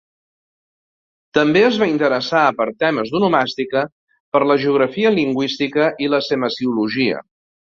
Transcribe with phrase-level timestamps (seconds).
[1.37, 3.83] També es va interessar per temes d'onomàstica,
[4.37, 7.23] per la geografia lingüística i la semasiologia.